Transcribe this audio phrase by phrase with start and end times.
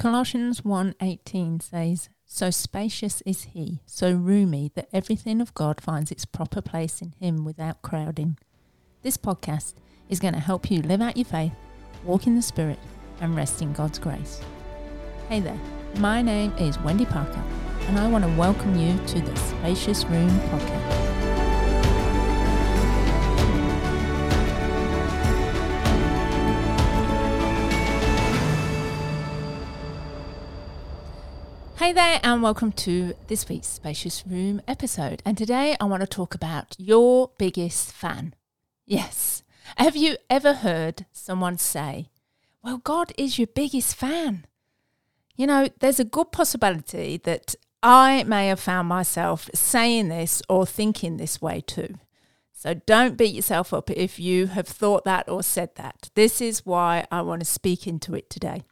[0.00, 6.24] Colossians 1:18 says, "So spacious is he, so roomy that everything of God finds its
[6.24, 8.38] proper place in him without crowding."
[9.02, 9.74] This podcast
[10.08, 11.52] is going to help you live out your faith,
[12.02, 12.78] walk in the spirit,
[13.20, 14.40] and rest in God's grace.
[15.28, 15.60] Hey there.
[15.98, 17.44] My name is Wendy Parker,
[17.86, 21.09] and I want to welcome you to the Spacious Room podcast.
[31.80, 35.22] Hey there, and welcome to this week's Spacious Room episode.
[35.24, 38.34] And today I want to talk about your biggest fan.
[38.84, 39.42] Yes.
[39.78, 42.10] Have you ever heard someone say,
[42.62, 44.44] Well, God is your biggest fan?
[45.36, 50.66] You know, there's a good possibility that I may have found myself saying this or
[50.66, 51.94] thinking this way too.
[52.52, 56.10] So don't beat yourself up if you have thought that or said that.
[56.14, 58.64] This is why I want to speak into it today.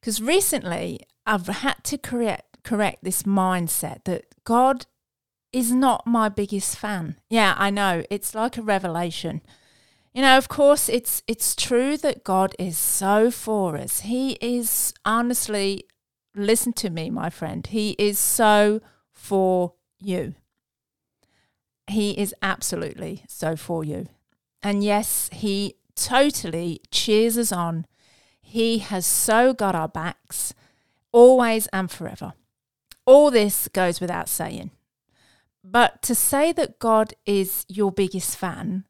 [0.00, 4.86] Because recently I've had to correct correct this mindset that God
[5.52, 7.16] is not my biggest fan.
[7.28, 8.04] Yeah, I know.
[8.10, 9.42] It's like a revelation.
[10.12, 14.00] You know, of course it's it's true that God is so for us.
[14.00, 15.84] He is honestly
[16.34, 17.66] listen to me, my friend.
[17.66, 18.80] He is so
[19.12, 20.34] for you.
[21.86, 24.06] He is absolutely so for you.
[24.62, 27.86] And yes, he totally cheers us on.
[28.40, 30.54] He has so got our backs
[31.14, 32.34] always and forever.
[33.06, 34.72] All this goes without saying.
[35.62, 38.84] But to say that God is your biggest fan,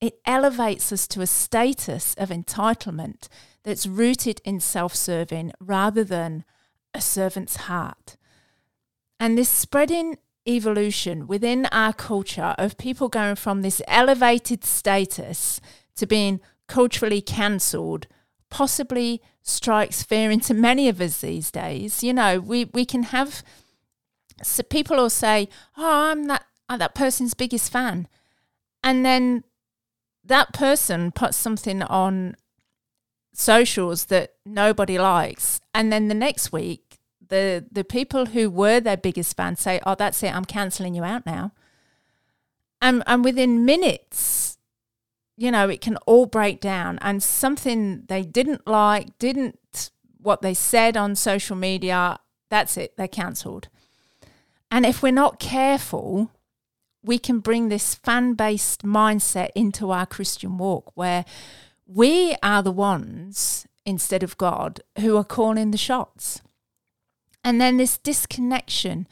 [0.00, 3.28] it elevates us to a status of entitlement
[3.62, 6.44] that's rooted in self serving rather than
[6.92, 8.16] a servant's heart.
[9.18, 15.60] And this spreading evolution within our culture of people going from this elevated status
[15.96, 18.06] to being culturally cancelled
[18.54, 22.04] possibly strikes fear into many of us these days.
[22.04, 23.42] You know, we, we can have
[24.44, 28.06] so people will say, "Oh, I'm that I'm that person's biggest fan,"
[28.84, 29.42] and then
[30.24, 32.36] that person puts something on
[33.32, 36.98] socials that nobody likes, and then the next week,
[37.28, 41.02] the the people who were their biggest fan say, "Oh, that's it, I'm cancelling you
[41.02, 41.50] out now,"
[42.80, 44.53] and and within minutes
[45.36, 46.98] you know, it can all break down.
[47.00, 52.18] And something they didn't like, didn't what they said on social media,
[52.50, 53.68] that's it, they're cancelled.
[54.70, 56.30] And if we're not careful,
[57.02, 61.24] we can bring this fan based mindset into our Christian walk where
[61.86, 66.40] we are the ones, instead of God, who are calling the shots.
[67.42, 69.06] And then this disconnection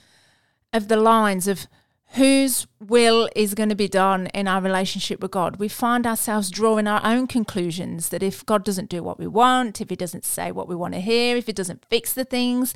[0.73, 1.67] of the lines of
[2.15, 6.51] whose will is going to be done in our relationship with God, we find ourselves
[6.51, 10.25] drawing our own conclusions that if God doesn't do what we want, if He doesn't
[10.25, 12.75] say what we want to hear, if He doesn't fix the things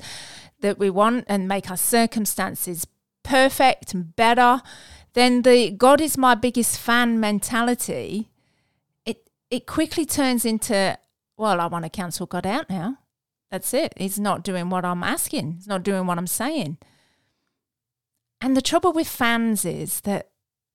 [0.61, 2.87] that we want and make our circumstances
[3.23, 4.61] perfect and better,
[5.13, 8.31] then the God is my biggest fan mentality,
[9.05, 10.97] it it quickly turns into,
[11.37, 12.97] well, I want to cancel God out now.
[13.51, 13.93] That's it.
[13.97, 15.53] He's not doing what I'm asking.
[15.53, 16.77] He's not doing what I'm saying.
[18.41, 20.29] And the trouble with fans is that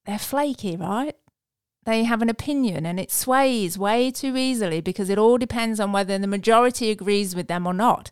[0.04, 1.14] they're flaky, right?
[1.84, 5.92] They have an opinion and it sways way too easily because it all depends on
[5.92, 8.10] whether the majority agrees with them or not.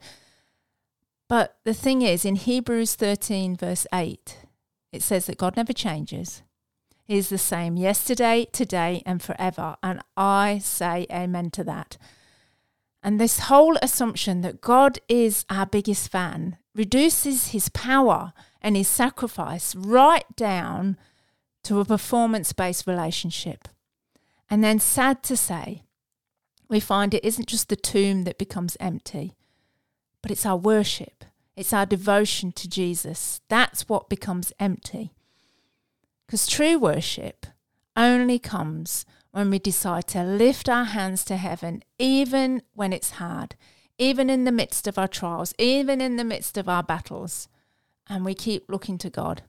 [1.28, 4.38] But the thing is, in Hebrews 13, verse 8,
[4.92, 6.42] it says that God never changes.
[7.04, 9.76] He is the same yesterday, today, and forever.
[9.82, 11.96] And I say amen to that.
[13.02, 18.88] And this whole assumption that God is our biggest fan reduces his power and his
[18.88, 20.96] sacrifice right down
[21.64, 23.68] to a performance based relationship.
[24.48, 25.82] And then, sad to say,
[26.68, 29.34] we find it isn't just the tomb that becomes empty,
[30.22, 31.24] but it's our worship,
[31.56, 33.40] it's our devotion to Jesus.
[33.48, 35.12] That's what becomes empty.
[36.26, 37.46] Because true worship
[37.96, 43.56] only comes when we decide to lift our hands to heaven, even when it's hard,
[43.98, 47.48] even in the midst of our trials, even in the midst of our battles
[48.10, 49.42] and we keep looking to God,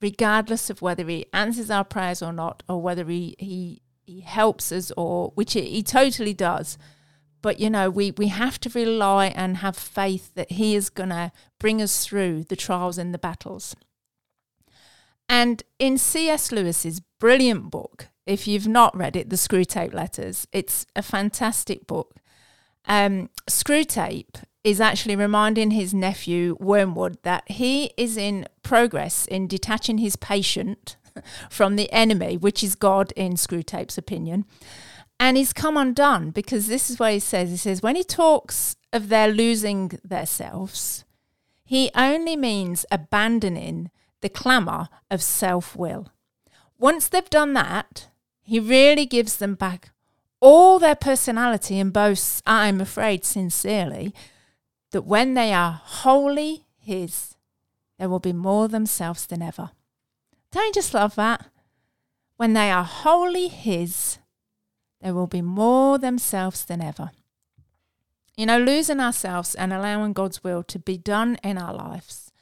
[0.00, 4.72] regardless of whether He answers our prayers or not, or whether He He, he helps
[4.72, 6.78] us, or which he, totally does.
[7.42, 11.10] But you know, we we have to rely and have faith that He is going
[11.10, 11.30] to
[11.60, 13.76] bring us through the trials and the battles.
[15.28, 16.50] And in C.S.
[16.50, 22.16] Lewis's brilliant book, if you've not read it, The Screwtape Letters, it's a fantastic book.
[22.86, 29.98] Um, Screwtape is actually reminding his nephew Wormwood that he is in progress in detaching
[29.98, 30.96] his patient
[31.50, 34.44] from the enemy, which is God in Screwtape's opinion.
[35.18, 37.50] And he's come undone because this is what he says.
[37.50, 41.04] He says, when he talks of their losing themselves,
[41.64, 43.90] he only means abandoning
[44.20, 46.08] the clamour of self will.
[46.78, 48.08] Once they've done that,
[48.42, 49.90] he really gives them back
[50.40, 54.14] all their personality and boasts, I'm afraid sincerely,
[54.92, 57.36] that when they are wholly his,
[57.98, 59.70] they will be more themselves than ever.
[60.50, 61.46] Don't you just love that?
[62.36, 64.18] When they are wholly his,
[65.00, 67.10] they will be more themselves than ever.
[68.36, 72.32] You know, losing ourselves and allowing God's will to be done in our lives,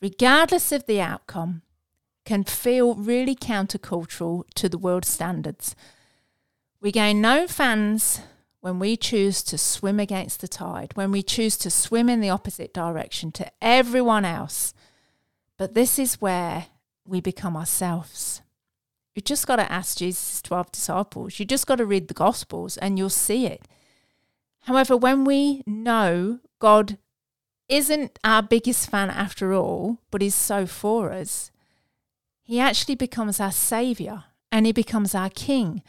[0.00, 1.62] regardless of the outcome,
[2.24, 5.74] can feel really countercultural to the world standards.
[6.80, 8.20] We gain no fans
[8.60, 12.30] when we choose to swim against the tide, when we choose to swim in the
[12.30, 14.74] opposite direction to everyone else.
[15.56, 16.66] But this is where
[17.06, 18.42] we become ourselves.
[19.14, 21.40] You just got to ask Jesus' 12 disciples.
[21.40, 23.66] You just got to read the Gospels and you'll see it.
[24.62, 26.98] However, when we know God
[27.68, 31.50] isn't our biggest fan after all, but is so for us,
[32.42, 35.82] he actually becomes our saviour and he becomes our king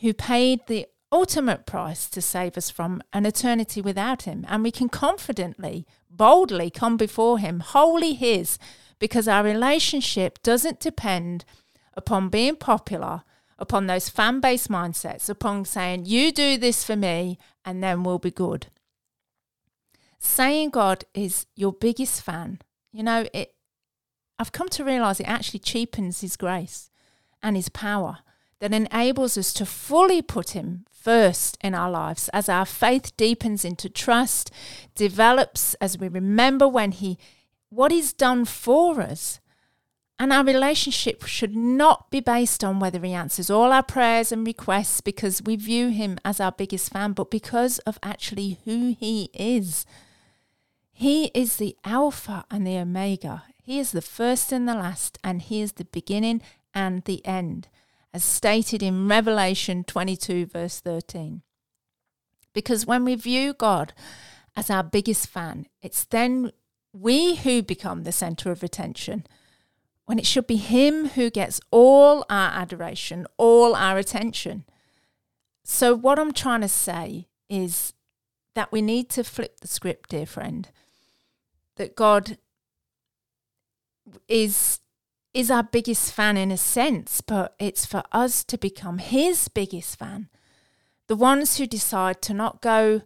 [0.00, 4.44] who paid the ultimate price to save us from an eternity without him.
[4.48, 8.58] And we can confidently, boldly come before him, wholly his,
[8.98, 11.44] because our relationship doesn't depend
[11.94, 13.22] upon being popular,
[13.58, 18.18] upon those fan based mindsets, upon saying, You do this for me, and then we'll
[18.18, 18.66] be good.
[20.18, 22.60] Saying God is your biggest fan,
[22.92, 23.54] you know, it,
[24.38, 26.90] I've come to realize it actually cheapens His grace
[27.42, 28.18] and His power
[28.60, 33.64] that enables us to fully put Him first in our lives as our faith deepens
[33.64, 34.50] into trust,
[34.94, 37.18] develops as we remember when He
[37.68, 39.40] what He's done for us.
[40.18, 44.46] And our relationship should not be based on whether He answers all our prayers and
[44.46, 49.30] requests because we view Him as our biggest fan, but because of actually who He
[49.34, 49.84] is.
[50.90, 53.44] He is the Alpha and the Omega.
[53.62, 56.40] He is the first and the last, and He is the beginning
[56.72, 57.68] and the end,
[58.16, 61.42] as stated in Revelation 22, verse 13.
[62.54, 63.92] Because when we view God
[64.56, 66.50] as our biggest fan, it's then
[66.94, 69.26] we who become the center of attention
[70.06, 74.64] when it should be Him who gets all our adoration, all our attention.
[75.62, 77.92] So, what I'm trying to say is
[78.54, 80.70] that we need to flip the script, dear friend,
[81.76, 82.38] that God
[84.26, 84.80] is
[85.36, 89.98] is our biggest fan in a sense, but it's for us to become his biggest
[89.98, 90.30] fan.
[91.08, 93.02] The ones who decide to not go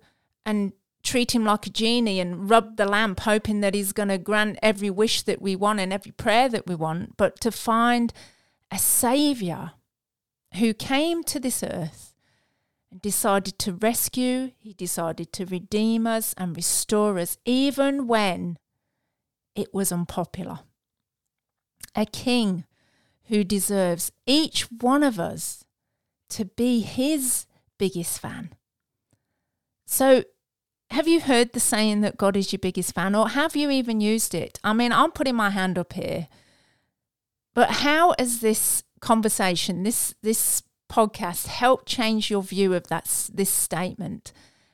[0.47, 0.73] and
[1.03, 4.61] treat him like a genie and rub the lamp, hoping that he's going to grant
[4.63, 8.13] every wish that we want and every prayer that we want, but to find
[8.71, 9.73] a savior
[10.55, 12.15] who came to this earth
[12.93, 18.57] and decided to rescue, he decided to redeem us and restore us, even when
[19.57, 20.61] it was unpopular.
[21.97, 22.65] A king
[23.25, 25.65] who deserves each one of us
[26.31, 27.47] to be his
[27.79, 28.55] biggest fan.
[29.87, 30.25] So
[30.91, 34.01] have you heard the saying that God is your biggest fan, or have you even
[34.01, 34.59] used it?
[34.65, 36.29] I mean, I'm putting my hand up here,
[37.55, 43.51] but how has this conversation, this this podcast, helped change your view of that this
[43.51, 44.33] statement?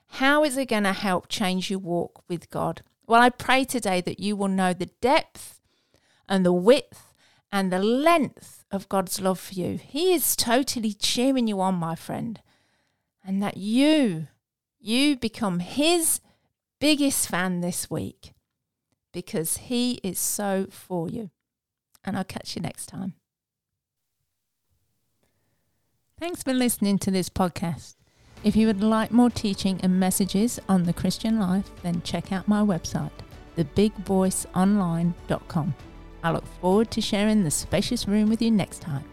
[0.09, 2.83] How is it going to help change your walk with God?
[3.07, 5.61] Well, I pray today that you will know the depth
[6.29, 7.15] and the width
[7.53, 9.79] and the length of God's love for you.
[9.79, 12.41] He is totally cheering you on, my friend,
[13.25, 14.29] and that you
[14.79, 16.21] you become his
[16.79, 18.35] biggest fan this week
[19.13, 21.31] because he is so for you.
[22.05, 23.15] And I'll catch you next time.
[26.21, 27.97] Thanks for listening to this podcast.
[28.45, 32.47] If you would like more teaching and messages on the Christian life, then check out
[32.47, 33.11] my website,
[33.57, 35.75] thebigvoiceonline.com.
[36.27, 39.05] I look forward to sharing the spacious room with you next time.